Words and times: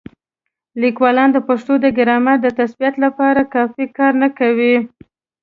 لیکوالان 0.81 1.29
د 1.33 1.37
پښتو 1.47 1.73
د 1.81 1.85
ګرامر 1.97 2.37
د 2.41 2.47
تثبیت 2.59 2.95
لپاره 3.05 3.41
کافي 3.55 3.85
کار 3.97 4.13
نه 4.21 4.29
کوي. 4.39 4.75